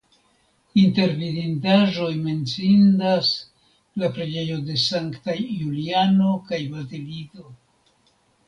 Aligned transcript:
Inter 0.83 1.11
vidindaĵoj 1.17 2.07
menciindas 2.21 3.29
la 4.05 4.11
preĝejo 4.17 4.59
de 4.71 4.81
Sanktaj 4.87 5.37
Juliano 5.45 6.35
kaj 6.51 6.63
Bazilizo. 6.75 7.51